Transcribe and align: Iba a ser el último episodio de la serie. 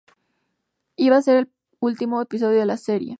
Iba 0.97 1.17
a 1.17 1.21
ser 1.21 1.37
el 1.37 1.51
último 1.79 2.21
episodio 2.23 2.57
de 2.59 2.65
la 2.65 2.77
serie. 2.77 3.09